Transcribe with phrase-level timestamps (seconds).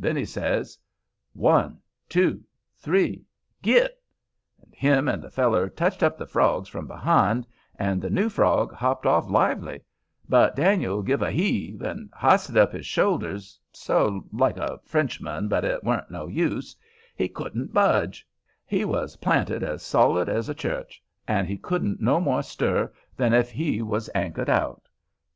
[0.00, 0.76] Then he says,
[1.32, 4.02] "One—two—three—git!"
[4.64, 7.46] and him and the feller touched up the frogs from behind,
[7.76, 9.82] and the new frog hopped off lively,
[10.28, 16.10] but Dan'l give a heave, and hysted up his shoulders—so—like a Frenchman, but it warn't
[16.10, 18.26] no use—he couldn't budge;
[18.66, 23.32] he was planted as solid as a church, and he couldn't no more stir than
[23.32, 24.88] if he was anchored out.